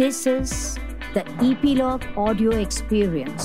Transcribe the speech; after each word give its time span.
This 0.00 0.32
is 0.32 0.50
the 1.16 1.46
Epilogue 1.46 2.28
Audio 2.28 2.50
Experience. 2.50 3.44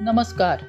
नमस्कार. 0.00 0.60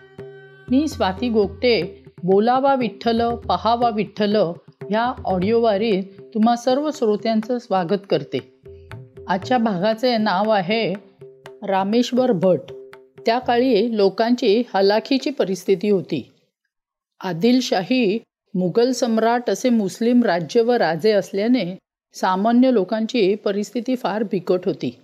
मी 0.71 0.87
स्वाती 0.87 1.29
गोगटे 1.29 2.03
बोलावा 2.23 2.75
विठ्ठल 2.75 3.35
पहावा 3.35 3.89
विठ्ठल 3.89 4.35
ह्या 4.35 5.13
ऑडिओवारीत 5.25 6.03
तुम्हा 6.33 6.55
सर्व 6.55 6.89
श्रोत्यांचं 6.93 7.59
स्वागत 7.59 8.05
करते. 8.09 8.61
आजच्या 9.27 9.57
भागाचे 9.57 10.17
नाव 10.17 10.49
आहे 10.49 10.93
रामेश्वर 11.63 12.31
भट. 12.31 12.59
त्या 13.25 13.39
काळी 13.39 13.97
लोकांची 13.97 14.63
हलाखीची 14.73 15.29
परिस्थिती 15.29 15.89
होती. 15.89 16.31
आदिलशाही 17.23 18.19
मुघल 18.53 18.91
सम्राट 18.91 19.49
असे 19.49 19.69
मुस्लिम 19.69 20.23
राज्य 20.23 20.61
व 20.61 20.71
राजे 20.71 21.11
असल्याने 21.11 21.65
सामान्य 22.15 22.73
लोकांची 22.73 23.35
परिस्थिती 23.35 23.95
फार 23.95 24.23
बिकट 24.23 24.65
होती. 24.65 24.95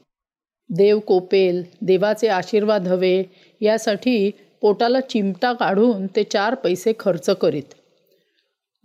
देव 0.70 1.00
कोपेल 1.00 1.64
देवाचे 1.82 2.28
आशीर्वाद 2.28 2.88
हवे 2.88 3.24
यासाठी 3.62 4.30
पोटाला 4.62 5.00
चिमटा 5.00 5.54
काढून 5.54 6.08
ते 6.08 6.24
चार 6.24 6.56
पैसे 6.56 6.94
खर्च 7.00 7.30
करीत. 7.30 7.74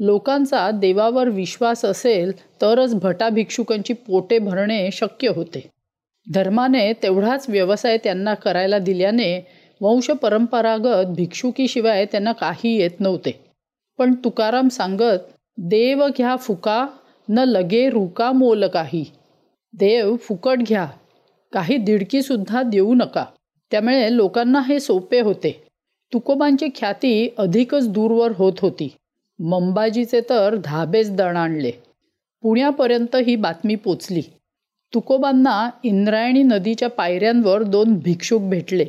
लोकांचा 0.00 0.70
देवावर 0.70 1.28
विश्वास 1.28 1.84
असेल 1.84 2.32
तरच 2.62 2.94
भटा 2.94 3.28
भिक्षुकांची 3.28 3.92
पोटे 3.92 4.38
भरणे 4.38 4.88
शक्य 4.92 5.28
होते. 5.28 5.68
धर्माने 6.26 6.92
तेवढाच 6.92 7.46
व्यवसाय 7.48 7.98
त्यांना 7.98 8.34
करायला 8.34 8.78
दिल्याने 8.78 9.46
वंश 9.80 10.10
परंपरागत 10.10 11.14
भिक्षुकीशिवाय 11.16 12.04
त्यांना 12.04 12.32
काही 12.32 12.76
येत 12.76 13.00
नव्हते. 13.00 13.43
पण 13.98 14.14
तुकाराम 14.14 14.68
सांगत 14.68 15.18
देव 15.58 16.06
घ्या 16.08 16.36
फुका 16.36 16.86
न 17.28 17.38
लगे 17.38 17.90
रुका 17.90 18.32
मोल 18.32 18.66
काही. 18.66 19.04
देव 19.72 20.16
फुकट 20.16 20.58
घ्या 20.58 20.86
काही 21.52 21.76
दिडकीसुद्धा 21.76 22.62
देऊ 22.62 22.94
नका. 22.94 23.24
त्यामुळे 23.70 24.16
लोकांना 24.16 24.60
हे 24.60 24.80
सोपे 24.80 25.20
होते. 25.20 25.62
तुकोबांची 26.12 26.68
ख्याती 26.74 27.34
अधिकच 27.38 27.88
दूरवर 27.88 28.32
होत 28.36 28.52
होती. 28.60 28.92
मंबाजीचे 29.38 30.20
तर 30.20 30.56
धाबेच 30.64 31.10
दण 31.10 31.36
आणले. 31.36 31.70
पुण्यापर्यंत 32.42 33.16
ही 33.16 33.36
बातमी 33.36 33.74
पोचली. 33.74 34.22
तुकोबांना 34.94 35.70
इंद्रायणी 35.82 36.42
नदीच्या 36.42 36.88
पायऱ्यांवर 36.88 37.62
दोन 37.62 37.94
भिक्षुक 37.94 38.42
भेटले. 38.42 38.86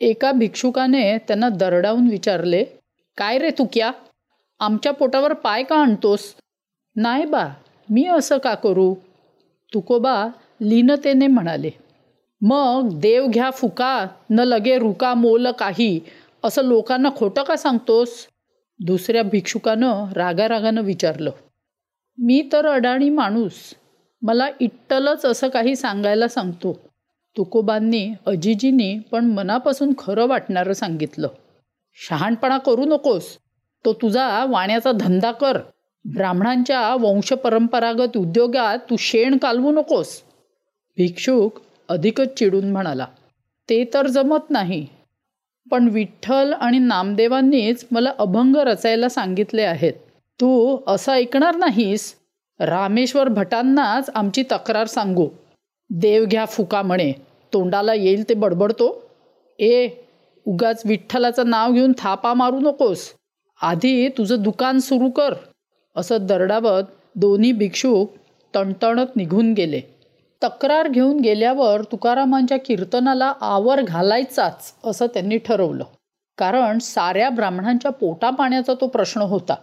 एका 0.00 0.32
भिक्षुकाने 0.32 1.18
त्यांना 1.18 1.48
दरडावून 1.48 2.08
विचारले 2.08 2.64
काय 3.16 3.38
रे 3.38 3.50
तुक्या? 3.50 3.90
आमच्या 4.58 4.92
पोटावर 4.92 5.32
पाय 5.32 5.62
का 5.62 5.76
आणतोस? 5.76 6.34
नाही 6.96 7.24
बा 7.24 7.48
मी 7.90 8.04
असं 8.04 8.38
का 8.38 8.54
करू? 8.54 8.94
तुकोबा 9.74 10.28
लीनतेने 10.60 11.26
म्हणाले. 11.26 11.70
मग 12.40 12.88
देव 12.92 13.26
घ्या 13.26 13.50
फुका 13.50 14.06
न 14.30 14.40
लगे 14.40 14.78
रुका 14.78 15.14
मोल 15.14 15.50
काही 15.50 16.00
असं 16.44 16.62
लोकांना 16.62 17.08
खोटं 17.16 17.42
का 17.42 17.56
सांगतोस? 17.56 18.26
दुसऱ्या 18.78 19.22
भिक्षुकानं 19.22 20.12
रागारागानं 20.12 20.82
विचारलं. 20.82 21.30
मी 22.18 22.48
तर 22.52 22.66
अडाणी 22.66 23.10
माणूस 23.10 23.74
मला 24.22 24.48
इट्टलच 24.60 25.24
असं 25.24 25.48
काही 25.48 25.76
सांगायला 25.76 26.28
सांगतो. 26.28 26.80
तुकोबांनी 27.36 28.10
अजिजीनी 28.26 28.98
पण 28.98 29.24
मनापासून 29.24 29.92
खरं 29.98 30.26
वाटणारं 30.26 30.72
सांगितलं. 30.72 31.28
शहाणपणा 32.08 32.58
करू 32.58 32.84
नकोस. 32.84 33.38
तो 33.84 33.92
तुझा 33.92 34.44
वाण्याचा 34.44 34.92
धंदा 34.92 35.32
कर. 35.32 35.58
ब्राह्मणांच्या 36.04 36.94
वंशपरंपरागत 36.94 38.16
उद्योगात 38.16 38.78
तू 38.90 38.96
शेण 38.98 39.36
कालवू 39.36 39.72
नकोस. 39.72 40.20
भिक्षुक 40.96 41.60
अधिकच 41.88 42.34
चिडून 42.38 42.72
म्हणाला 42.72 43.06
ते 43.68 43.84
तर 43.94 44.06
जमत 44.06 44.50
नाही. 44.50 44.86
पण 45.70 45.88
विठ्ठल 45.88 46.52
आणि 46.52 46.78
नामदेवांनीच 46.78 47.86
मला 47.90 48.12
अभंग 48.18 48.56
रचायला 48.56 49.08
सांगितले 49.08 49.62
आहेत. 49.62 49.92
तू 50.40 50.78
असं 50.86 51.12
ऐकणार 51.12 51.56
नाहीस? 51.56 52.14
रामेश्वर 52.60 53.28
भटांनाच 53.28 54.10
आमची 54.14 54.42
तक्रार 54.42 54.86
सांगू. 54.86 55.28
देव 55.90 56.24
घ्या 56.24 56.44
फुका 56.44 56.82
म्हणे. 56.82 57.12
तोंडाला 57.52 57.94
येईल 57.94 58.28
ते 58.28 58.34
बडबडतो. 58.34 59.10
ए 59.58 59.88
उगाच 60.44 60.82
विठ्ठलाचं 60.84 61.50
नाव 61.50 61.72
घेऊन 61.72 61.92
थापा 61.98 62.34
मारू 62.34 62.60
नकोस. 62.60 63.10
आधी 63.62 64.08
तुझं 64.08 64.42
दुकान 64.42 64.78
सुरू 64.78 65.10
कर 65.10 65.34
असं 65.96 66.16
दरडावत 66.20 66.82
दोन्ही 67.14 67.52
भिक्षुक 67.52 68.12
तणतणत 68.54 69.16
निघून 69.16 69.52
गेले. 69.52 69.80
तक्रार 70.42 70.88
घेऊन 70.88 71.20
गेल्यावर 71.20 71.82
तुकारामांच्या 71.82 72.58
कीर्तनाला 72.58 73.32
आवर 73.40 73.82
घालायचाच 73.82 74.74
असं 74.84 75.06
त्यांनी 75.06 75.36
ठरवलं. 75.36 75.84
कारण 76.38 76.78
साऱ्या 76.78 77.30
ब्राह्मणांच्या 77.30 77.90
पोटापाण्याचा 77.90 78.74
तो 78.80 78.86
प्रश्न 78.86 79.20
होता. 79.20 79.54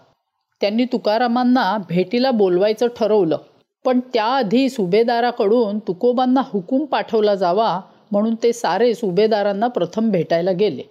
त्यांनी 0.61 0.85
तुकारामांना 0.85 1.77
भेटीला 1.89 2.31
बोलवायचं 2.31 2.87
ठरवलं. 2.87 3.37
पण 3.85 3.99
त्याआधी 3.99 4.69
सुभेदाराकडून 4.69 5.79
तुकोबांना 5.79 6.41
हुकूम 6.45 6.85
पाठवला 6.85 7.35
जावा 7.35 7.81
म्हणून 8.11 8.35
ते 8.43 8.53
सारे 8.53 8.93
सुभेदारांना 8.93 9.67
प्रथम 9.67 10.09
भेटायला 10.09 10.51
गेले. 10.51 10.83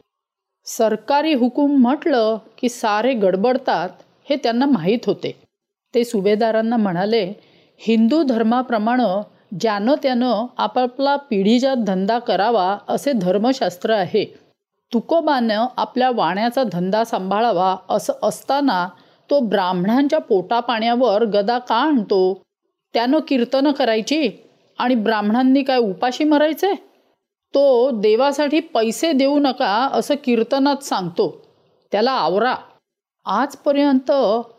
सरकारी 0.67 1.35
हुकूम 1.35 1.71
म्हटलं 1.81 2.39
की 2.59 2.69
सारे 2.69 3.15
गडबडतात 3.15 3.89
हे 4.31 4.37
त्यांना 4.37 4.67
माहीत 4.67 4.99
होते. 5.07 5.43
ते 5.95 6.05
सुभेदारांना 6.05 6.77
म्हणाले 6.77 7.33
हिंदू 7.79 8.23
धर्माप्रमाणे 8.23 9.21
ज्यानं 9.61 9.95
त्यानं 10.03 10.47
आपापला 10.59 11.17
पिढीजात 11.17 11.77
धंदा 11.77 12.19
करावा 12.19 12.79
असे 12.89 13.13
धर्मशास्त्र 13.13 13.91
आहे. 13.91 14.25
तुकोबानं 14.93 15.67
आपल्या 15.77 16.11
वाण्याचा 16.11 16.63
धंदा 16.73 17.05
सांभाळावा 17.05 17.77
असं 17.89 18.13
असताना 18.23 18.89
तो 19.31 19.41
ब्राह्मणांच्या 19.41 20.19
पोटापाण्यावर 20.19 21.25
गदा 21.25 21.59
का 21.59 21.75
आणतो? 21.75 22.43
त्यानं 22.95 23.19
कीर्तनं 23.19 23.73
करायची? 23.73 24.29
आणि 24.79 24.95
ब्राह्मणांनी 24.95 25.63
काय 25.63 25.79
उपाशी 25.79 26.25
मरायचे? 26.25 26.90
तो 27.55 27.91
देवासाठी 27.91 28.61
पैसे 28.61 29.13
देऊ 29.13 29.39
नका 29.39 29.89
असं 29.93 30.15
कीर्तनात 30.25 30.83
सांगतो. 30.83 31.43
त्याला 31.93 32.11
आवरा. 32.11 32.55
आजपर्यंत 33.25 34.11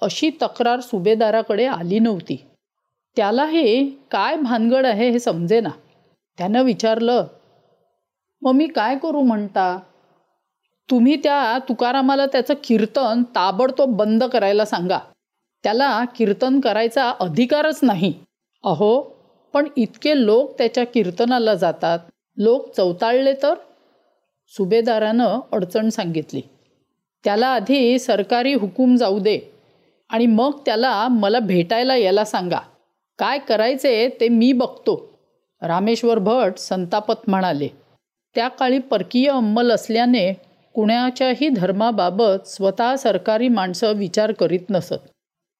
अशी 0.02 0.30
तक्रार 0.42 0.80
सुभेदाराकडे 0.80 1.66
आली 1.66 2.00
नव्हती. 2.00 2.46
त्याला 3.16 3.46
हे 3.46 3.86
काय 4.12 4.36
भानगड 4.36 4.86
आहे 4.86 5.10
हे 5.10 5.20
समजेना. 5.20 5.70
त्यानं 6.38 6.64
विचारलं 6.64 7.26
मग 8.42 8.52
मी 8.52 8.68
काय 8.68 8.98
करू 8.98 9.22
म्हणता? 9.22 9.80
तुम्ही 10.90 11.16
त्या 11.16 11.58
तुकारामाला 11.70 12.26
त्याचं 12.26 12.54
कीर्तन 12.64 13.24
ताबडतोब 13.24 13.96
बंद 13.96 14.24
करायला 14.24 14.66
सांगा. 14.66 15.00
त्याला 15.64 16.06
कीर्तन 16.06 16.60
करायचा 16.60 17.10
अधिकारच 17.10 17.80
नाही. 17.84 18.14
अहो 18.64 19.02
पण 19.54 19.68
इतके 19.78 20.26
लोक 20.26 20.58
त्याच्या 20.58 20.86
कीर्तनाला 20.86 21.56
जातात. 21.56 22.00
लोक 22.44 22.76
चौताळले 22.76 23.34
तर? 23.34 23.54
सुभेदारानं 24.48 25.40
अडचण 25.52 25.90
सांगितली. 25.90 26.42
त्याला 27.24 27.48
आधी 27.48 28.00
सरकारी 28.00 28.54
हुकूम 28.54 28.96
जाऊ 28.96 29.20
दे 29.20 29.40
आणि 30.10 30.26
मग 30.26 30.52
त्याला 30.66 31.08
मला 31.08 31.40
भेटायला 31.40 31.96
यायला 31.96 32.26
सांगा. 32.26 32.60
काय 33.18 33.40
करायचे 33.40 34.10
ते 34.20 34.30
मी 34.30 34.54
बघतो. 34.54 35.20
रामेश्वर 35.62 36.20
भट 36.20 36.58
संतापत 36.58 37.30
म्हणाले 37.30 37.68
त्या 38.36 38.48
काळी 38.48 38.80
परकीय 38.80 39.30
अंमल 39.30 39.72
असल्याने 39.72 40.34
कुणाच्याही 40.74 41.50
धर्माबाबत 41.50 42.48
स्वतः 42.48 42.96
सरकारी 42.96 43.48
माणसं 43.48 43.94
विचार 43.94 44.32
करीत 44.32 44.70
नसत. 44.70 45.10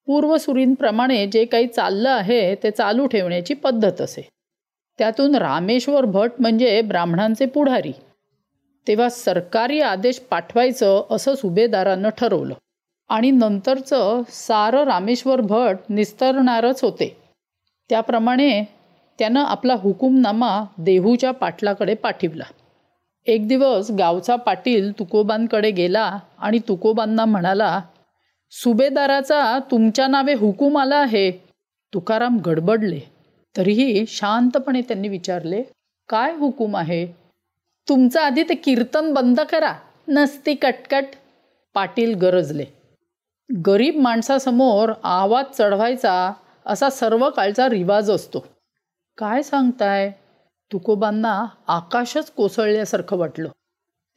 पूर्वसुरींप्रमाणे 0.06 1.28
जे 1.28 1.46
काही 1.46 1.68
चाललं 1.68 2.10
आहे 2.10 2.56
ते 2.56 2.72
चालू 2.72 3.08
ठेवण्याची 3.08 3.54
पद्धत 3.54 4.02
असे. 4.02 4.30
त्यातून 4.98 5.36
रामेश्वर 5.36 6.06
भट 6.06 6.32
म्हणजे 6.40 6.82
ब्राह्मणांचे 6.82 7.46
पुढारी. 7.46 7.92
तेव्हा 8.88 9.10
सरकारी 9.10 9.82
आदेश 9.82 10.20
पाठवायचं 10.20 11.04
असं 11.12 11.36
सुभेदारानं 11.36 12.10
ठरवलं. 12.10 12.54
आणि 13.10 13.32
नंतरचं 13.32 14.22
सारं 14.30 14.84
रामेश्वर 14.84 15.42
भट 15.42 15.78
निस्तरणारच 15.90 16.84
होते. 16.84 17.18
त्याप्रमाणे 17.90 18.64
त्यानं 19.20 19.44
आपला 19.44 19.74
हुकुमनामा 19.74 20.64
देहूच्या 20.78 21.32
पाटलाकडे 21.32 21.96
पाठवला. 21.96 22.44
एक 23.26 23.48
दिवस 23.48 23.92
गावचा 23.92 24.36
पाटील 24.36 25.00
तुकोबांकडे 25.00 25.72
गेला 25.72 26.20
आणि 26.38 26.60
तुकोबांना 26.68 27.26
म्हणाला 27.26 27.82
सुभेदाराचा 28.52 29.60
तुमच्या 29.72 30.08
नावे 30.08 30.34
हुकूम 30.34 30.78
आला 30.78 30.96
आहे. 30.96 31.32
तुकाराम 31.94 32.38
गडबडले. 32.38 33.00
तरीही 33.58 34.06
शांतपणे 34.08 34.82
त्यांनी 34.82 35.08
विचारले 35.08 35.64
काय 36.10 36.36
हुकूम 36.36 36.78
आहे? 36.78 37.06
तुमचं 37.90 38.22
आधी 38.22 38.44
ते 38.44 38.56
कीर्तन 38.56 39.14
बंद 39.14 39.40
करा. 39.40 39.74
नसती 40.08 40.56
कटकट. 40.56 41.04
पाटील 41.74 42.16
गरजले. 42.16 42.66
गरीब 43.66 43.98
माणसासमोर 43.98 44.94
आवाज 45.04 45.46
चढवायचा 45.58 46.34
असा 46.66 46.90
सर्व 46.90 47.30
काळचा 47.30 47.70
रिवाज 47.70 48.12
असतो. 48.12 48.46
काय 49.18 49.44
सांगताय? 49.44 50.12
तुकोबांना 50.72 51.46
आकाशच 51.68 52.32
कोसळल्यासारखं 52.32 53.18
वाटलं. 53.18 53.50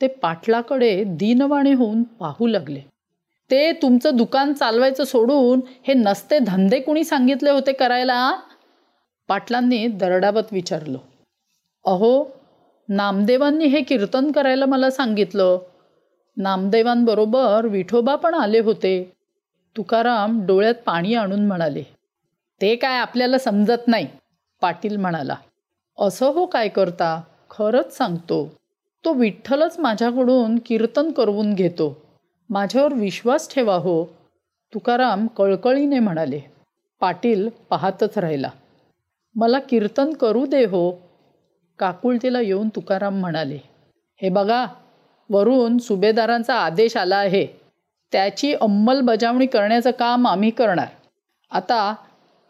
ते 0.01 0.07
पाटलाकडे 0.07 1.05
दीनवाणे 1.07 1.73
होऊन 1.73 2.03
पाहू 2.03 2.47
लागले. 2.47 2.81
ते 3.51 3.73
तुमचं 3.73 4.17
दुकान 4.17 4.53
चालवायचं 4.53 5.05
सोडून 5.05 5.61
हे 5.89 5.95
नसते 5.95 6.39
धंदे 6.39 6.81
कुणी 6.81 7.05
सांगितले 7.05 7.51
होते 7.51 7.73
करायला 7.73 8.37
पाटलांनी 9.29 9.87
दरडावत 9.87 10.53
विचारलं 10.53 10.99
अहो 11.85 12.27
नामदेवांनी 12.89 13.65
हे 13.65 13.83
कीर्तन 13.83 14.33
करायला 14.33 14.67
मला 14.67 14.91
सांगितलं. 14.91 15.59
नामदेवांबरोबर 16.37 17.67
विठोबा 17.67 18.15
पण 18.15 18.35
आले 18.35 18.59
होते. 18.59 19.13
तुकाराम 19.77 20.47
डोळ्यात 20.47 20.75
पाणी 20.87 21.15
आणून 21.15 21.47
म्हणाले 21.47 21.83
ते 22.61 22.77
काय 22.77 22.99
आपल्याला 22.99 23.39
समजत 23.39 23.89
नाही 23.89 24.07
पाटील 24.61 24.97
म्हणाला. 24.97 25.37
असं 25.99 26.27
हो 26.27 26.47
काय 26.47 26.69
करता? 26.69 27.21
खरंच 27.51 27.97
सांगतो. 27.97 28.55
तो 29.05 29.13
विठ्ठलच 29.13 29.79
माझ्याकडून 29.79 30.59
कीर्तन 30.67 31.11
करवून 31.11 31.55
घेतो. 31.55 32.03
माझ्यावर 32.51 32.95
विश्वास 32.95 33.55
ठेवा 33.55 33.75
हो. 33.75 34.05
तुकाराम 34.75 35.27
कळकळीने 35.27 35.99
म्हणाले. 35.99 36.41
पाटील 37.01 37.49
पाहतच 37.71 38.19
राहिला. 38.19 38.49
मला 39.35 39.59
कीर्तन 39.59 40.13
करू 40.13 40.47
दे 40.47 40.65
हो. 40.65 40.91
काकुळतीला 41.79 42.41
येऊन 42.41 42.69
तुकाराम 42.69 43.21
म्हणाले 43.21 43.59
हे 44.23 44.29
बघा 44.29 44.67
वरून 45.31 45.79
सुभेदारांचा 45.79 46.55
आदेश 46.55 46.97
आला 46.97 47.17
आहे. 47.17 47.47
त्याची 48.13 48.55
अंमलबजावणी 48.55 49.47
करण्याचं 49.47 49.91
काम 49.91 50.27
आम्ही 50.27 50.51
करणार. 50.51 50.87
आता 51.51 51.95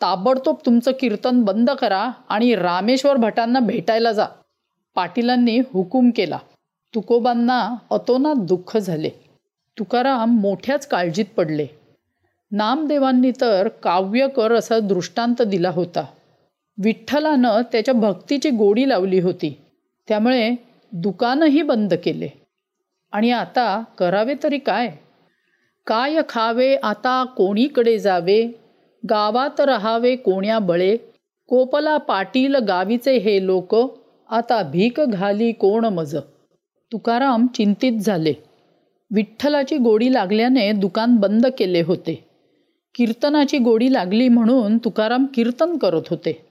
ताबडतोब 0.03 0.57
तुमचं 0.67 0.93
कीर्तन 1.01 1.43
बंद 1.43 1.71
करा 1.71 2.11
आणि 2.29 2.55
रामेश्वर 2.55 3.17
भटांना 3.17 3.61
भेटायला 3.61 4.13
जा. 4.13 4.27
पाटीलांनी 4.95 5.59
हुकूम 5.59 6.11
केला. 6.11 6.39
तुकोबांना 6.95 7.75
अतोनात 7.91 8.35
दुःख 8.35 8.77
झाले. 8.77 9.11
तुकाराम 9.79 10.41
मोठ्याच 10.41 10.87
काळजीत 10.87 11.25
पडले. 11.37 11.67
नामदेवांनी 12.53 13.31
तर 13.41 13.69
काव्य 13.69 14.29
कर 14.29 14.53
असा 14.53 14.79
दृष्टांत 14.79 15.43
दिला 15.43 15.71
होता. 15.71 16.05
विठ्ठलानं 16.79 17.61
त्याच्या 17.73 17.95
भक्तीची 17.95 18.51
गोडी 18.51 18.89
लावली 18.89 19.21
होती. 19.21 19.59
त्यामुळे 20.09 20.55
दुकानही 20.93 21.63
बंद 21.63 21.95
केले. 21.95 22.29
आणि 23.13 23.31
आता 23.31 23.85
करावे 23.99 24.35
तरी 24.43 24.59
काय? 24.59 24.93
काय 25.87 26.17
खावे 26.29 26.77
आता 26.77 27.25
कोणीकडे 27.25 27.99
जावे? 27.99 28.61
गावात 29.11 29.61
राहावे 29.61 30.17
कोण्या 30.17 30.59
बळे? 30.59 30.97
कोपला 31.49 31.97
पाटील 31.97 32.55
गावीचे 32.55 33.17
हे 33.17 33.47
लोक 33.47 33.75
आता 34.31 34.63
भीक 34.63 35.01
घाली 35.01 35.53
कोण 35.53 35.85
मज? 35.85 36.17
तुकाराम 36.93 37.47
चिंतित 37.47 37.93
झाले. 37.93 38.33
विठ्ठलाची 39.15 39.77
गोडी 39.77 40.13
लागल्याने 40.13 40.73
दुकान 40.73 41.17
बंद 41.17 41.47
केले 41.59 41.81
होते. 41.81 42.25
कीर्तनाची 42.95 43.59
गोडी 43.59 43.93
लागली 43.93 44.29
म्हणून 44.29 44.79
तुकाराम 44.79 45.27
कीर्तन 45.35 45.77
करत 45.77 46.03
होते. 46.11 46.44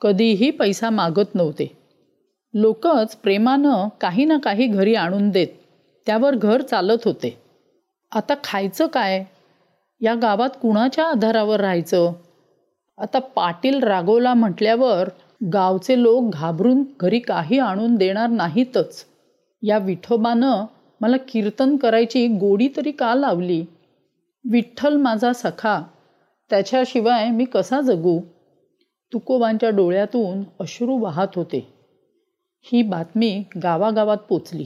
कधीही 0.00 0.50
पैसा 0.50 0.90
मागत 0.90 1.34
नव्हते. 1.34 1.78
लोकच 2.54 3.16
प्रेमानं 3.16 3.88
काही 4.00 4.24
ना 4.24 4.38
काही 4.38 4.66
घरी 4.66 4.94
आणून 4.94 5.30
देत 5.30 5.48
त्यावर 6.06 6.34
घर 6.34 6.62
चालत 6.62 7.04
होते. 7.04 7.42
आता 8.12 8.34
खायचं 8.44 8.86
काय? 8.86 9.24
या 10.00 10.14
गावात 10.14 10.50
कुणाच्या 10.62 11.04
आधारावर 11.04 11.60
राहायचं? 11.60 12.12
आता 12.98 13.18
पाटील 13.18 13.82
रागवला 13.82 14.34
म्हटल्यावर 14.34 15.08
गावचे 15.52 16.02
लोक 16.02 16.24
घाबरून 16.32 16.84
घरी 17.00 17.18
काही 17.18 17.58
आणून 17.58 17.94
देणार 17.94 18.28
नाहीतच. 18.28 19.04
या 19.62 19.78
विठोबानं 19.78 20.64
मला 21.00 21.16
कीर्तन 21.16 21.76
करायची 21.76 22.26
गोडी 22.26 22.68
तरी 22.76 22.90
का 22.90 23.14
लावली? 23.14 23.64
विठ्ठल 24.50 24.96
माझा 24.96 25.32
सखा 25.32 25.82
त्याच्याशिवाय 26.50 27.30
मी 27.30 27.44
कसा 27.44 27.80
जगू? 27.80 28.20
तुकोबांच्या 29.12 29.70
डोळ्यातून 29.70 30.42
अश्रू 30.60 30.98
वाहत 30.98 31.28
होते. 31.36 31.72
ही 32.62 32.82
बातमी 32.82 33.42
गावागावात 33.62 34.16
पोचली. 34.16 34.64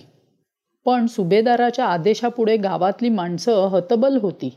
पण 0.85 1.07
सुभेदाराच्या 1.07 1.85
आदेशापुढे 1.85 2.57
गावातली 2.57 3.09
माणसं 3.09 3.67
हतबल 3.67 4.17
होती. 4.17 4.55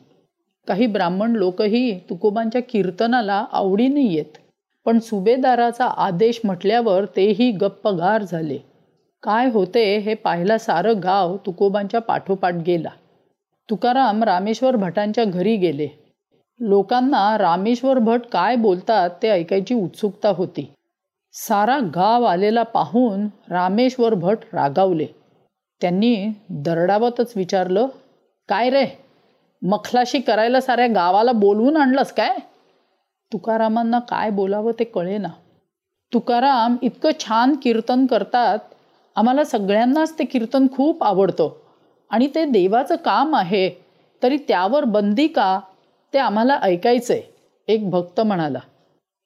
काही 0.67 0.87
ब्राह्मण 0.87 1.31
लोकही 1.31 1.99
तुकोबांच्या 1.99 2.61
कीर्तनाला 2.61 3.45
आवडीने 3.51 4.01
येत. 4.01 4.37
पण 4.85 4.99
सुभेदाराचा 4.99 5.85
आदेश 5.85 6.41
म्हटल्यावर 6.43 7.05
तेही 7.05 7.51
गप्पगार 7.51 8.23
झाले. 8.23 8.57
काय 9.23 9.49
होते 9.49 9.97
हे 9.97 10.13
पाहायला 10.13 10.57
सारं 10.57 10.93
गाव 11.03 11.37
तुकोबांच्या 11.37 12.01
पाठोपाठ 12.01 12.53
गेला. 12.53 12.89
तुकाराम 13.69 14.23
रामेश्वर 14.23 14.75
भटांच्या 14.75 15.23
घरी 15.23 15.55
गेले. 15.55 16.02
लोकांना 16.59 17.37
रामेश्वर 17.37 17.99
भट 17.99 18.21
काय 18.31 18.55
बोलतात 18.55 19.09
ते 19.21 19.29
ऐकायची 19.29 19.73
उत्सुकता 19.73 20.29
होती. 20.29 20.73
सारा 21.33 21.79
गाव 21.95 22.23
आलेला 22.23 22.63
पाहून 22.63 23.25
रामेश्वर 23.49 24.13
भट 24.13 24.37
रागावले. 24.53 25.05
त्यांनी 25.81 26.27
दरडावतच 26.49 27.33
विचारलं 27.35 27.87
काय 28.49 28.69
रे? 28.69 28.85
मखलाशी 29.61 30.19
करायला 30.19 30.61
साऱ्या 30.61 30.87
गावाला 30.87 31.31
बोलवून 31.31 31.77
आणलंस 31.77 32.11
काय? 32.11 32.37
तुकारामांना 33.33 33.99
काय 33.99 34.29
बोलावं 34.29 34.71
ते 34.79 34.83
कळेना 34.83 35.27
तुकाराम 36.13 36.75
इतकं 36.81 37.09
छान 37.19 37.55
कीर्तन 37.55 38.05
करतात. 38.05 38.59
आम्हाला 39.15 39.43
सगळ्यांनाच 39.43 40.19
ते 40.19 40.25
कीर्तन 40.25 40.67
खूप 40.75 41.03
आवडतं. 41.03 41.49
आणि 42.09 42.27
ते 42.35 42.45
देवाचं 42.45 42.95
काम 42.95 43.35
आहे. 43.35 43.69
तरी 44.23 44.37
त्यावर 44.37 44.83
बंदी 44.83 45.27
का? 45.27 45.59
ते 46.13 46.17
आम्हाला 46.17 46.59
ऐकायचंय 46.61 47.21
एक 47.67 47.89
भक्त 47.89 48.19
म्हणाला 48.21 48.59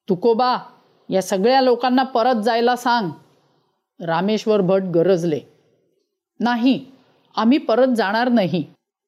तुकोबा 0.10 0.58
या 1.10 1.22
सगळ्या 1.22 1.62
लोकांना 1.62 2.04
परत 2.04 2.36
जायला 2.36 2.76
सांग. 2.76 3.10
रामेश्वर 4.00 4.62
भट 4.62 4.82
गरजले 4.82 5.40
नाही 6.40 6.86
आम्ही 7.36 7.58
परत 7.58 7.88
जाणार 7.88 8.30
नाही. 8.30 8.64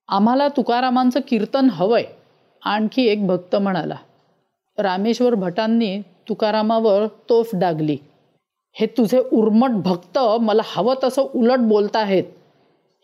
आम्हाला 0.07 0.47
तुकारामांचं 0.47 1.19
कीर्तन 1.27 1.69
हवंय. 1.69 2.03
आणखी 2.65 3.05
एक 3.07 3.27
भक्त 3.27 3.55
म्हणाला 3.55 3.95
रामेश्वर 4.77 5.35
भटांनी 5.35 6.01
तुकारामावर 6.01 7.07
तोफ 7.29 7.49
डागली. 7.53 7.97
हे 8.73 8.85
तुझे 8.85 9.19
उर्मट 9.33 9.69
भक्त 9.69 10.19
मला 10.41 10.61
हवं 10.65 10.95
तसं 11.03 11.21
उलट 11.35 11.59
बोलताहेत. 11.59 12.23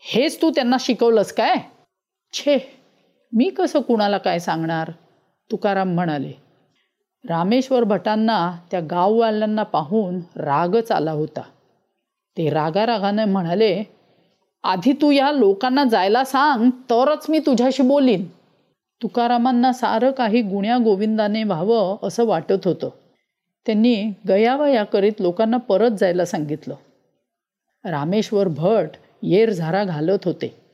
हेच 0.00 0.42
तू 0.42 0.50
त्यांना 0.50 0.76
शिकवलंस 0.80 1.32
काय? 1.32 1.54
छे 2.32 2.75
मी 3.36 3.48
कसं 3.48 3.80
कुणाला 3.80 4.18
काय 4.18 4.38
सांगणार? 4.38 4.90
तुकाराम 5.50 5.94
म्हणाले 5.94 6.32
रामेश्वर 7.28 7.84
भटांना 7.84 8.58
त्या 8.70 8.80
गाववाल्यांना 8.80 9.62
पाहून 9.62 10.20
रागच 10.36 10.92
आला 10.92 11.12
होता. 11.12 11.40
ते 12.36 12.50
रागारागाने 12.50 13.24
म्हणाले 13.24 13.84
आधी 14.64 14.92
तू 14.92 15.10
या 15.10 15.32
लोकांना 15.32 15.84
जायला 15.84 16.24
सांग 16.24 16.70
तरच 16.70 17.26
मी 17.28 17.38
तुझ्याशी 17.38 17.82
बोलीन. 17.82 18.26
तुकारामांना 19.02 19.72
सारं 19.72 20.10
काही 20.10 20.42
गुण्या 20.42 20.78
गोविंदाने 20.78 21.44
व्हावं 21.44 21.96
असं 22.02 22.26
वाटत 22.26 22.64
होतं. 22.64 22.88
त्यांनी 23.66 24.12
गयावया 24.28 24.84
करीत 24.84 25.12
लोकांना 25.20 25.56
परत 25.56 25.90
जायला 25.90 26.24
सांगितलं. 26.24 26.74
रामेश्वर 27.84 28.48
भट 28.48 28.88
येर 29.22 29.50
झारा 29.50 29.84
घालत 29.84 30.18
होते. 30.24 30.65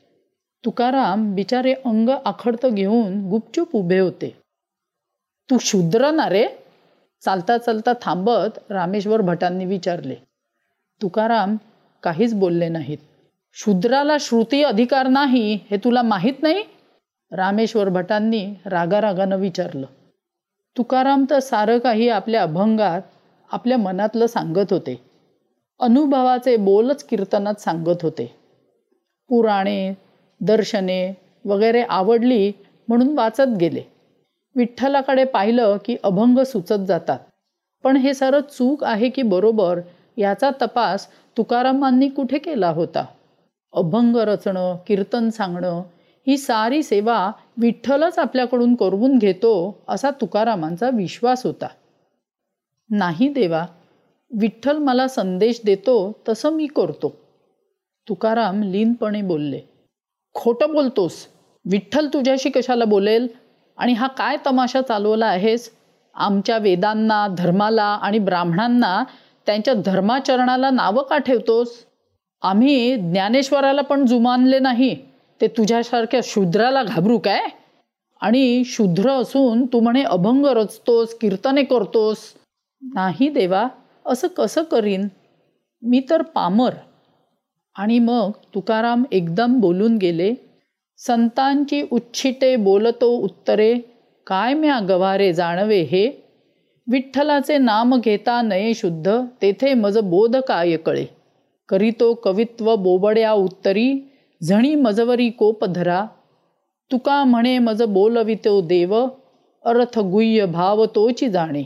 तुकाराम 0.65 1.35
बिचारे 1.35 1.73
अंग 1.73 2.09
आखडतं 2.25 2.69
घेऊन 2.75 3.29
गुपचूप 3.29 3.69
उभे 3.73 3.99
होते. 3.99 4.37
तू 5.49 5.57
शूद्र 5.61 6.11
ना 6.11 6.29
रे? 6.29 6.47
चालता 7.21 7.57
चालता 7.57 7.91
थांबत 8.01 8.71
रामेश्वर 8.71 9.21
भटांनी 9.21 9.65
विचारले. 9.65 10.15
तुकाराम 11.01 11.57
काहीच 12.03 12.33
बोलले 12.33 12.69
नाहीत. 12.69 12.97
शूद्राला 13.53 14.17
श्रुती 14.19 14.63
अधिकार 14.63 15.07
नाही 15.07 15.59
हे 15.71 15.77
तुला 15.77 16.01
माहीत 16.01 16.33
नाही? 16.41 16.63
रामेश्वर 17.31 17.89
भटांनी 17.89 18.53
रागारागानं 18.65 19.37
विचारलं. 19.37 19.85
तुकाराम 20.77 21.25
तर 21.29 21.39
सारं 21.39 21.79
काही 21.79 22.09
आपल्या 22.09 22.43
अभंगात 22.43 23.01
आपल्या 23.51 23.77
मनातलं 23.77 24.27
सांगत 24.27 24.73
होते. 24.73 25.09
अनुभवाचे 25.79 26.57
बोलच 26.57 27.03
कीर्तनात 27.03 27.53
सांगत 27.53 27.97
होते. 28.01 28.35
पुराणे 29.29 29.93
दर्शने 30.41 31.17
वगैरे 31.45 31.81
आवडली 31.81 32.51
म्हणून 32.87 33.17
वाचत 33.17 33.57
गेले. 33.59 33.81
विठ्ठलाकडे 34.55 35.23
पाहिलं 35.23 35.77
की 35.85 35.95
अभंग 36.03 36.39
सुचत 36.39 36.85
जातात. 36.87 37.19
पण 37.83 37.97
हे 37.97 38.13
सारं 38.13 38.39
चूक 38.39 38.83
आहे 38.83 39.09
की 39.09 39.21
बरोबर 39.21 39.79
याचा 40.17 40.49
तपास 40.61 41.07
तुकारामांनी 41.37 42.09
कुठे 42.09 42.37
केला 42.37 42.69
होता? 42.69 43.05
अभंग 43.73 44.15
रचणं 44.15 44.77
कीर्तन 44.87 45.29
सांगणं 45.29 45.83
ही 46.27 46.37
सारी 46.37 46.83
सेवा 46.83 47.31
विठ्ठलच 47.57 48.19
आपल्याकडून 48.19 48.75
करवून 48.75 49.17
घेतो 49.17 49.77
असा 49.87 50.09
तुकारामांचा 50.09 50.89
विश्वास 50.89 51.45
होता. 51.45 51.67
नाही 52.89 53.29
देवा 53.29 53.65
विठ्ठल 54.39 54.77
मला 54.77 55.07
संदेश 55.07 55.61
देतो 55.65 56.15
तसं 56.29 56.53
मी 56.53 56.67
करतो. 56.67 57.13
तुकाराम 58.09 58.63
लीनपणे 58.63 59.21
बोलले. 59.21 59.59
खोटं 60.33 60.73
बोलतोस? 60.73 61.27
विठ्ठल 61.65 62.07
तुझ्याशी 62.07 62.49
कशाला 62.49 62.85
बोलेल? 62.85 63.27
आणि 63.77 63.93
हा 63.93 64.07
काय 64.07 64.37
तमाशा 64.45 64.81
चालवला 64.81 65.25
आहेस? 65.25 65.71
आमच्या 66.15 66.57
वेदांना 66.57 67.27
धर्माला 67.27 67.83
आणि 67.83 68.19
ब्राह्मणांना 68.19 69.03
त्यांच्या 69.45 69.73
धर्माचरणाला 69.73 70.69
नावं 70.69 71.03
का 71.03 71.17
ठेवतोस? 71.17 71.67
आम्ही 72.41 72.95
ज्ञानेश्वराला 72.95 73.81
पण 73.81 74.05
जुमानले 74.05 74.59
नाही. 74.59 74.95
ते 75.41 75.47
तुझ्यासारख्या 75.47 76.19
शूद्राला 76.23 76.83
घाबरू 76.83 77.17
काय? 77.17 77.41
आणि 78.21 78.63
शूद्र 78.65 79.11
असून 79.11 79.65
तू 79.65 79.79
म्हणे 79.79 80.03
अभंग 80.03 80.45
रचतोस 80.45 81.13
कीर्तने 81.13 81.63
करतोस. 81.63 82.17
नाही 82.81 83.29
देवा 83.29 83.67
असं 84.05 84.27
कसं 84.27 84.63
करीन? 84.63 85.07
मी 85.81 86.01
तर 86.09 86.21
पामर. 86.21 86.69
आणि 87.75 87.99
मग 87.99 88.31
तुकाराम 88.55 89.03
एकदम 89.11 89.59
बोलून 89.59 89.97
गेले 89.97 90.33
संतांची 90.97 91.87
उच्छिटे 91.91 92.55
बोलतो 92.55 93.09
उत्तरे 93.09 93.79
काय 94.27 94.53
म्या 94.53 94.79
गवारे 94.79 95.33
जाणवे 95.33 95.81
हे? 95.81 96.09
विठ्ठलाचे 96.87 97.57
नाम 97.57 97.99
घेता 97.99 98.41
नये 98.41 98.73
शुद्ध 98.73 99.11
तेथे 99.41 99.73
मज 99.73 99.97
बोध 99.97 100.37
काय 100.37 100.77
कळे? 100.77 101.05
करीतो 101.69 102.13
कवित्व 102.13 102.75
बोबड्या 102.75 103.31
उत्तरी 103.31 103.93
झणी 104.49 104.75
मजवरी 104.75 105.29
कोप 105.29 105.65
धरा. 105.65 106.05
तुका 106.91 107.23
म्हणे 107.23 107.59
मज 107.59 107.83
बोलवितो 107.83 108.61
देव 108.61 109.07
अर्थ 109.65 109.99
गुह्य 109.99 110.45
भाव 110.45 110.85
तोची 110.85 111.27
जाणे. 111.27 111.63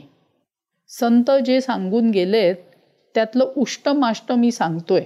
संत 0.88 1.32
जे 1.46 1.62
सांगून 1.62 2.12
गेलेत 2.12 2.56
त्यातलं 3.16 3.46
उष्टमाष्ट 3.58 4.32
मी 4.32 4.52
सांगतोय. 4.52 5.02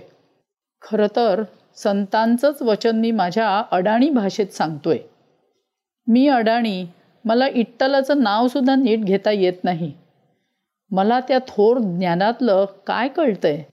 खरं 0.82 1.08
तर 1.16 1.44
संतांचंच 1.76 2.62
वचन 2.62 3.00
मी 3.00 3.12
माझ्या 3.12 3.64
अडाणी 3.72 4.10
भाषेत 4.10 4.48
सांगतोय. 4.48 4.98
मी 6.08 6.28
अडाणी 6.28 6.86
मला 7.26 7.48
इट्टलाचं 7.48 8.24
नावसुद्धा 8.24 8.76
नीट 8.76 9.00
घेता 9.00 9.32
येत 9.32 9.54
नाही. 9.64 9.94
मला 10.92 11.20
त्या 11.20 11.40
थोर 11.48 11.78
ज्ञानातलं 11.78 12.66
काय 12.88 13.08
कळतंय? 13.08 13.64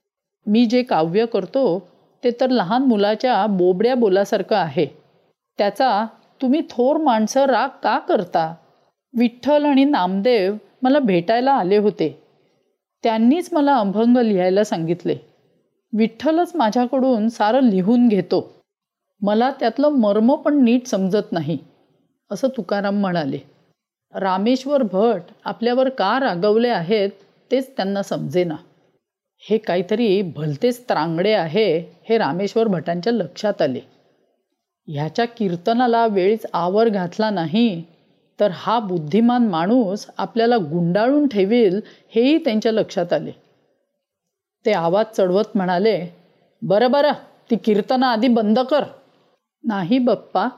मी 0.46 0.66
जे 0.66 0.82
काव्य 0.82 1.26
करतो 1.26 1.88
ते 2.24 2.30
तर 2.40 2.50
लहान 2.50 2.82
मुलाच्या 2.82 3.46
बोबड्या 3.46 3.94
बोलासारखं 3.94 4.56
आहे. 4.56 4.86
त्याचा 5.58 6.06
तुम्ही 6.42 6.60
थोर 6.70 6.96
माणसं 6.96 7.44
राग 7.44 7.68
का 7.82 7.98
करता? 7.98 8.54
विठ्ठल 9.14 9.64
आणि 9.64 9.84
नामदेव 9.84 10.54
मला 10.82 10.98
भेटायला 10.98 11.52
आले 11.52 11.76
होते. 11.76 12.22
त्यांनीच 13.02 13.48
मला 13.52 13.76
अभंग 13.76 14.16
लिहायला 14.16 14.64
सांगितले. 14.64 15.16
विठ्ठलच 15.92 16.52
माझ्याकडून 16.54 17.28
सारं 17.28 17.62
लिहून 17.62 18.08
घेतो. 18.08 18.52
मला 19.22 19.50
त्यातलं 19.50 19.88
मर्म 19.88 20.34
पण 20.34 20.62
नीट 20.64 20.86
समजत 20.86 21.32
नाही 21.32 21.58
असं 22.30 22.48
तुकाराम 22.48 23.00
म्हणाले. 23.00 23.38
रामेश्वर 24.14 24.82
भट 24.82 25.20
आपल्यावर 25.44 25.88
का 25.88 26.18
रागवले 26.20 26.68
आहेत 26.68 27.10
तेच 27.50 27.70
त्यांना 27.76 28.02
समजेना. 28.02 28.56
हे 29.42 29.58
काहीतरी 29.58 30.22
भलतेच 30.22 30.88
त्रांगडे 30.88 31.32
आहे 31.32 31.78
हे 32.08 32.18
रामेश्वर 32.18 32.68
भटांच्या 32.68 33.12
लक्षात 33.12 33.62
आले. 33.62 33.80
ह्याच्या 34.88 35.24
कीर्तनाला 35.24 36.06
वेळीच 36.06 36.46
आवर 36.52 36.88
घातला 36.88 37.30
नाही 37.30 37.82
तर 38.40 38.50
हा 38.54 38.78
बुद्धिमान 38.78 39.46
माणूस 39.48 40.06
आपल्याला 40.18 40.56
गुंडाळून 40.56 41.26
ठेवील 41.28 41.80
हेही 42.14 42.38
त्यांच्या 42.38 42.72
लक्षात 42.72 43.12
आले. 43.12 43.30
ते 44.68 44.72
आवाज 44.72 45.06
चढवत 45.16 45.44
म्हणाले 45.54 46.08
बरं 46.62 46.90
बरं 46.90 47.12
ती 47.50 47.56
कीर्तनं 47.56 48.06
आधी 48.06 48.28
बंद 48.28 48.58
कर. 48.58 48.84
नाही 49.64 49.98
बप्पा 49.98 50.48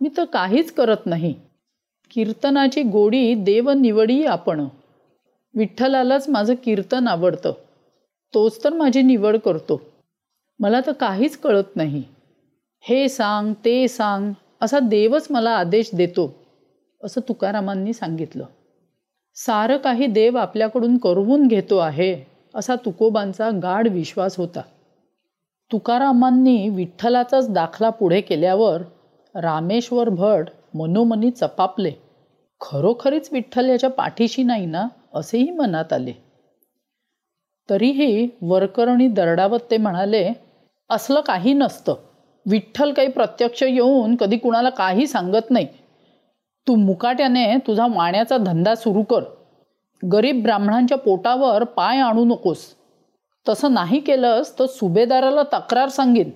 मी 0.00 0.08
तर 0.16 0.24
काहीच 0.24 0.72
करत 0.72 1.06
नाही. 1.06 1.34
कीर्तनाची 2.10 2.82
गोडी 2.82 3.34
देव 3.34 3.70
निवडी 3.70 4.24
आपण. 4.24 4.68
विठ्ठलालाच 5.54 6.28
माझं 6.28 6.54
कीर्तन 6.54 7.08
आवडतं. 7.08 7.52
तोच 8.34 8.64
तर 8.64 8.72
माझी 8.72 9.02
निवड 9.02 9.36
करतो. 9.36 9.82
मला 10.60 10.80
तर 10.86 10.92
काहीच 10.92 11.36
कळत 11.36 11.76
नाही. 11.76 12.02
हे 12.80 13.08
सांग 13.08 13.52
ते 13.64 13.88
सांग 13.88 14.32
असा 14.60 14.78
देवच 14.78 15.26
मला 15.30 15.50
आदेश 15.50 15.90
देतो 15.94 16.34
असं 17.04 17.20
तुकारामांनी 17.28 17.92
सांगितलं. 17.92 18.44
सारं 19.34 19.76
काही 19.76 20.06
देव 20.06 20.38
आपल्याकडून 20.38 20.98
करवून 20.98 21.46
घेतो 21.46 21.78
आहे. 21.78 22.37
असा 22.58 22.74
तुकोबांचा 22.76 23.50
गाढ 23.62 23.88
विश्वास 23.88 24.36
होता. 24.36 24.60
तुकारामांनी 25.72 26.68
विठ्ठलाचाच 26.68 27.50
दाखला 27.50 27.90
पुढे 27.90 28.20
केल्यावर 28.20 28.82
रामेश्वर 29.34 30.08
भट 30.08 30.48
मनोमनी 30.74 31.30
चपापले. 31.30 31.92
खरोखरीच 32.60 33.28
विठ्ठल 33.32 33.68
याच्या 33.68 33.90
पाठीशी 33.90 34.42
नाही 34.42 34.66
ना 34.66 34.88
असेही 35.14 35.50
मनात 35.50 35.92
आले. 35.92 36.12
तरीही 37.70 38.28
वरकरणी 38.42 39.08
दरडावत 39.08 39.58
ते 39.70 39.76
म्हणाले 39.76 40.32
असलं 40.90 41.20
काही 41.20 41.52
नसतं. 41.52 41.94
विठ्ठल 42.46 42.92
काही 42.92 43.08
प्रत्यक्ष 43.08 43.62
येऊन 43.62 44.16
कधी 44.16 44.36
कुणाला 44.36 44.70
काही 44.70 45.06
सांगत 45.06 45.50
नाही. 45.50 45.66
तू 46.66 46.74
मुकाट्याने 46.74 47.56
तुझा 47.56 47.86
वाण्याचा 47.90 48.36
धंदा 48.36 48.74
सुरू 48.74 49.02
कर. 49.02 49.22
गरीब 50.12 50.42
ब्राह्मणांच्या 50.42 50.98
पोटावर 50.98 51.64
पाय 51.64 51.98
आणू 51.98 52.24
नकोस. 52.24 52.58
तसं 53.48 53.74
नाही 53.74 54.00
केलंस 54.00 54.58
तर 54.58 54.66
सुभेदाराला 54.66 55.42
तक्रार 55.42 55.88
सांगेन. 55.88 56.30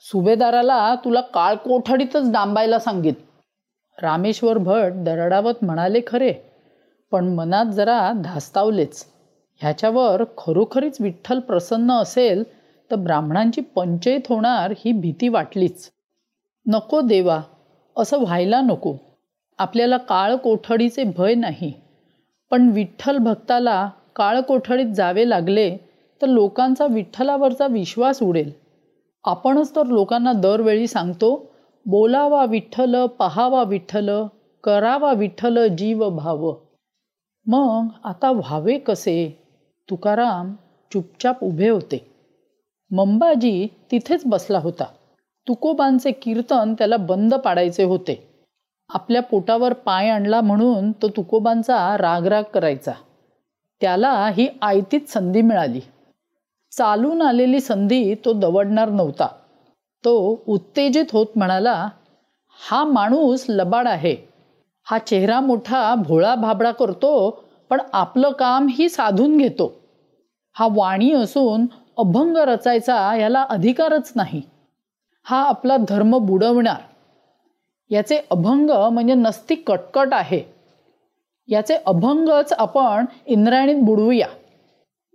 सुभेदाराला 0.00 0.94
तुला 0.94 1.20
काळकोठडीतच 1.20 2.32
डांबायला 2.32 2.78
सांगेन. 2.78 3.14
रामेश्वर 4.02 4.58
भट 4.58 4.92
दरडावत 4.94 5.54
म्हणाले 5.62 6.00
खरे 6.06 6.34
पण 7.10 7.28
मनात 7.28 7.66
जरा 7.66 8.12
धास्तावलेच. 8.24 9.04
ह्याच्यावर 9.56 10.24
खरोखरीच 10.38 10.96
विठ्ठल 11.00 11.38
प्रसन्न 11.38 11.92
असेल 11.92 12.42
तर 12.90 12.96
ब्राह्मणांची 12.96 13.60
पंचयत 13.60 14.20
होणार 14.28 14.70
ही 14.70 14.92
भीती 14.92 15.28
वाटलीच. 15.28 15.90
नको 16.66 17.00
देवा 17.00 17.40
असं 17.96 18.18
व्हायला 18.18 18.60
नको. 18.60 18.94
आपल्याला 19.58 19.96
काळ 19.96 20.34
कोठडीचे 20.34 21.04
भय 21.04 21.34
नाही. 21.34 21.87
पण 22.50 22.70
विठ्ठल 22.70 23.18
भक्ताला 23.18 23.90
काळकोठडीत 24.16 24.86
जावे 24.86 25.28
लागले 25.28 25.76
तर 26.22 26.26
लोकांचा 26.26 26.86
विठ्ठलावरचा 26.86 27.66
विश्वास 27.66 28.22
उडेल. 28.22 28.52
आपणच 29.24 29.76
तर 29.76 29.86
लोकांना 29.86 30.32
दरवेळी 30.32 30.86
सांगतो 30.86 31.50
बोलावा 31.86 32.44
विठ्ठल 32.44 33.06
पहावा 33.06 33.62
विठ्ठल 33.62 34.10
करावा 34.64 35.12
विठ्ठल 35.12 35.66
जीव 35.68 36.08
भाव. 36.10 36.54
मग 37.46 37.86
आता 38.04 38.30
व्हावे 38.30 38.78
कसे? 38.78 39.44
तुकाराम 39.90 40.54
चुपचाप 40.92 41.44
उभे 41.44 41.68
होते. 41.68 42.10
मंबाजी 42.90 43.68
तिथेच 43.90 44.22
बसला 44.26 44.58
होता. 44.58 44.84
तुकोबांचे 45.48 46.10
कीर्तन 46.10 46.74
त्याला 46.74 46.96
बंद 46.96 47.34
पाडायचे 47.34 47.84
होते. 47.84 48.27
आपल्या 48.90 49.22
पोटावर 49.22 49.72
पाय 49.72 50.08
आणला 50.08 50.40
म्हणून 50.40 50.92
तो 50.92 51.08
तुकोबांचा 51.08 51.96
रागराग 51.98 52.42
करायचा. 52.42 52.92
त्याला 53.80 54.30
ही 54.34 54.48
आयतीच 54.62 55.12
संधी 55.12 55.42
मिळाली. 55.42 55.80
चालून 56.72 57.22
आलेली 57.22 57.60
संधी 57.60 58.14
तो 58.14 58.32
दवडणार 58.32 58.88
नव्हता. 58.88 59.26
तो 60.04 60.42
उत्तेजित 60.46 61.04
होत 61.12 61.26
म्हणाला 61.36 61.88
हा 62.68 62.84
माणूस 62.84 63.44
लबाड 63.48 63.88
आहे. 63.88 64.16
हा 64.84 64.98
चेहरा 64.98 65.40
मोठा 65.40 65.94
भोळा 65.94 66.34
भाबडा 66.34 66.70
करतो 66.70 67.42
पण 67.70 67.80
आपलं 67.92 68.30
काम 68.30 68.66
ही 68.70 68.88
साधून 68.88 69.36
घेतो. 69.36 69.72
हा 70.52 70.68
वाणी 70.70 71.12
असून 71.12 71.66
अभंग 71.98 72.36
रचायचा 72.36 73.16
याला 73.16 73.42
अधिकारच 73.42 74.12
नाही. 74.16 74.42
हा 75.24 75.42
आपला 75.42 75.76
धर्म 75.88 76.18
बुडवणार. 76.18 76.80
याचे 77.90 78.20
अभंग 78.30 78.70
म्हणजे 78.70 79.14
नसती 79.14 79.54
कटकट 79.54 80.08
आहे. 80.12 80.40
याचे 81.48 81.74
अभंगच 81.86 82.52
आपण 82.52 83.04
इंद्रायणीत 83.26 83.76
बुडवूया. 83.82 84.26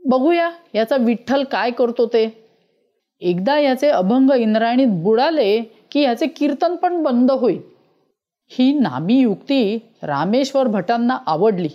बघूया 0.06 0.52
याचा 0.74 0.96
विठ्ठल 0.96 1.44
काय 1.44 1.72
करतो 1.72 2.06
ते. 2.06 2.44
एकदा 3.22 3.60
याचे 3.60 3.90
अभंग 3.90 4.32
इंद्रायणीत 4.32 4.88
बुडाले 4.90 5.62
की 5.62 6.02
याचे 6.02 6.28
कीर्तन 6.28 6.76
पण 6.76 7.04
बंद 7.04 7.32
होईल. 7.32 7.62
ही 8.50 8.80
नामी 8.80 9.14
युक्ती 9.14 9.80
रामेश्वर 10.04 10.68
भटांना 10.68 11.18
आवडली. 11.26 11.70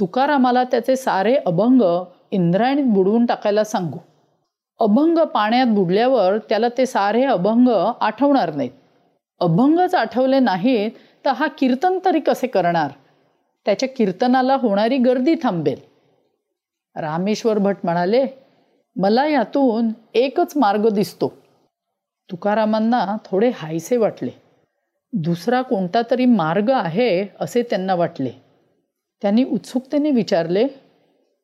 तुकारामाला 0.00 0.64
त्याचे 0.64 0.96
सारे 0.96 1.34
अभंग 1.34 2.04
इंद्रायणीत 2.30 2.84
बुडवून 2.84 3.26
टाकायला 3.26 3.64
सांगू. 3.64 3.98
अभंग 4.80 5.18
पाण्यात 5.18 5.66
बुडल्यावर 5.66 6.38
त्याला 6.38 6.68
ते 6.78 6.86
सारे 6.86 7.24
अभंग 7.24 7.68
आठवणार 8.00 8.54
नाहीत. 8.54 8.70
अभंगच 9.40 9.94
आठवले 9.94 10.38
नाहीत 10.38 10.90
तर 11.24 11.30
हा 11.30 11.46
कीर्तन 11.46 11.98
तरी 12.04 12.20
कसे 12.20 12.46
करणार? 12.46 12.90
त्याच्या 13.64 13.88
कीर्तनाला 13.88 14.56
होणारी 14.56 14.98
गर्दी 14.98 15.34
थांबेल. 15.42 15.80
रामेश्वर 16.96 17.58
भट 17.58 17.76
म्हणाले 17.84 18.26
मला 18.96 19.26
यातून 19.26 19.88
एकच 20.14 20.52
मार्ग 20.56 20.88
दिसतो. 20.88 21.32
तुकारामांना 22.30 23.16
थोडे 23.24 23.50
हायसे 23.54 23.96
वाटले. 23.96 24.30
दुसरा 25.12 25.62
कोणता 25.62 26.02
तरी 26.10 26.24
मार्ग 26.24 26.70
आहे 26.70 27.26
असे 27.40 27.62
त्यांना 27.62 27.94
वाटले. 27.94 28.30
त्यांनी 29.22 29.44
उत्सुकतेने 29.44 30.10
विचारले 30.10 30.66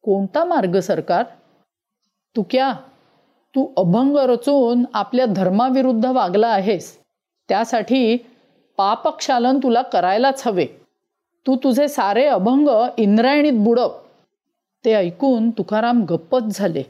कोणता 0.03 0.45
मार्ग 0.45 0.81
सरकार? 0.81 1.25
तुक्या 2.37 2.73
तू 3.55 3.75
अभंग 3.77 4.17
रचून 4.17 4.85
आपल्या 4.95 5.27
धर्माविरुद्ध 5.27 6.07
वागला 6.07 6.49
आहेस. 6.49 7.06
त्यासाठी 7.49 8.17
पापक्षालन 8.77 9.59
तुला 9.63 9.83
करायलाच 9.83 10.47
हवे. 10.47 10.67
तू 11.47 11.57
तुझे 11.57 11.89
सारे 11.89 12.27
अभंग 12.27 12.69
इंद्रायणीत 12.99 13.53
बुडव. 13.53 13.91
ते 14.85 14.93
ऐकून 14.95 15.51
तुकाराम 15.51 16.05
गप्पच 16.05 16.59
झाले. 16.59 16.83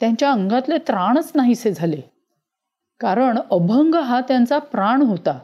त्यांच्या 0.00 0.32
अंगातले 0.32 0.78
त्राणच 0.78 1.32
नाहीसे 1.34 1.72
झाले. 1.72 2.00
कारण 3.00 3.38
अभंग 3.50 3.94
हा 3.94 4.20
त्यांचा 4.20 4.58
प्राण 4.58 5.02
होता. 5.02 5.38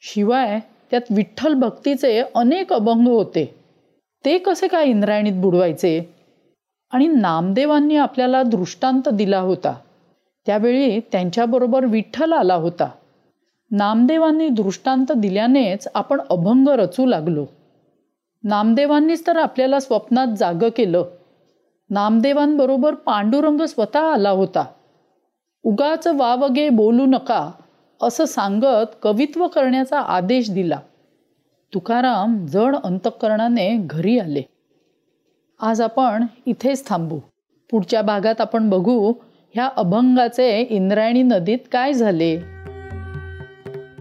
शिवाय 0.00 0.60
त्यात 0.90 1.00
विठ्ठल 1.10 1.54
भक्तीचे 1.54 2.22
अनेक 2.34 2.72
अभंग 2.72 3.06
होते. 3.06 3.54
ते 4.24 4.38
कसे 4.38 4.68
काय 4.68 4.84
इंद्रायणीत 4.84 5.32
बुडवायचे? 5.32 6.14
आणि 6.90 7.06
नामदेवांनी 7.06 7.96
आपल्याला 7.96 8.42
दृष्टांत 8.42 9.08
दिला 9.08 9.40
होता. 9.40 9.74
त्यावेळी 10.46 11.00
त्यांच्याबरोबर 11.00 11.84
विठ्ठल 11.84 12.32
आला 12.32 12.54
होता. 12.54 12.90
नामदेवांनी 13.70 14.48
दृष्टांत 14.48 15.12
दिल्यानेच 15.12 15.88
आपण 15.94 16.20
अभंग 16.30 16.68
रचू 16.68 17.06
लागलो. 17.06 17.46
नामदेवांनीच 18.44 19.26
तर 19.26 19.36
आपल्याला 19.36 19.80
स्वप्नात 19.80 20.26
जाग 20.38 20.64
केलं. 20.76 21.04
नामदेवांबरोबर 21.90 22.94
पांडुरंग 22.94 23.60
स्वतः 23.60 24.00
आला 24.00 24.30
होता. 24.30 24.64
उगाच 25.62 26.06
वावगे 26.06 26.68
बोलू 26.68 27.06
नका 27.06 27.50
असं 28.02 28.24
सांगत 28.24 28.86
कवित्व 29.02 29.48
करण्याचा 29.48 30.00
आदेश 30.00 30.50
दिला. 30.50 30.78
तुकाराम 31.74 32.46
जड 32.46 32.76
अंतःकरणाने 32.84 33.76
घरी 33.76 34.18
आले. 34.18 34.42
आज 35.60 35.80
आपण 35.80 36.26
इथेच 36.46 36.88
थांबू. 36.88 37.18
पुढच्या 37.70 38.02
भागात 38.02 38.40
आपण 38.40 38.70
बघू 38.70 39.12
ह्या 39.54 39.68
अभंगाचे 39.76 40.60
इंद्रायणी 40.60 41.22
नदीत 41.22 41.58
काय 41.72 41.92
झाले. 41.92 42.55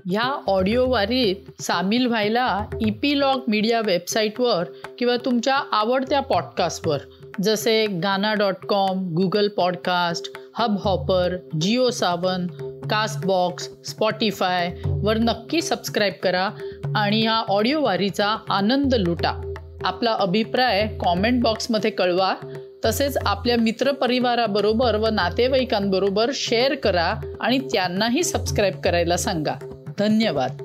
ह्या 0.09 0.41
ऑडिओ 0.47 0.85
वारीत 0.87 1.61
सामील 1.61 2.05
व्हायला 2.05 2.65
इपीलॉग 2.81 3.41
मीडिया 3.47 3.81
वेबसाईटवर 3.85 4.63
किंवा 4.99 5.15
तुमच्या 5.25 5.55
आवडत्या 5.71 6.19
पॉडकास्टवर 6.19 6.97
जसे 7.43 7.85
Gaana 7.85 8.33
dot 8.33 8.65
com 8.69 9.07
Google 9.13 9.47
podcast 9.47 10.31
Hubhopper 10.79 11.35
Jio 11.61 11.89
Saavn 11.89 12.47
Castbox 12.89 13.69
Spotify 13.85 14.75
वर 14.85 15.17
नक्की 15.17 15.61
सबस्क्राईब 15.61 16.13
करा 16.23 16.49
आणि 16.95 17.21
ह्या 17.21 17.33
ऑडिओ 17.33 17.81
वारीचा 17.81 18.37
आनंद 18.49 18.95
लुटा. 18.95 19.53
आपला 19.83 20.13
अभिप्राय 20.13 20.87
कॉमेंट 20.87 21.43
बॉक्समध्ये 21.43 21.91
कळवा 21.91 22.33
तसेच 22.85 23.17
आपल्या 23.25 23.57
मित्रपरिवाराबरोबर 23.57 24.95
व 24.95 25.07
नातेवाईकांबरोबर 25.07 26.31
शेअर 26.33 26.75
करा 26.75 27.13
आणि 27.39 27.59
त्यांनाही 27.59 28.23
सबस्क्राईब 28.23 28.79
करायला 28.79 29.17
सांगा. 29.17 29.53
धन्यवाद. 29.99 30.64